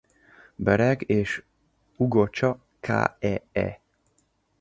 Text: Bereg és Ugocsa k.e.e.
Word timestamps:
Bereg 0.55 1.03
és 1.09 1.43
Ugocsa 1.95 2.59
k.e.e. 2.79 3.81